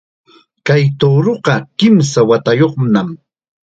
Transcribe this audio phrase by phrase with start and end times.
[0.65, 3.09] Kay tuuruqa kimsa watayuqnam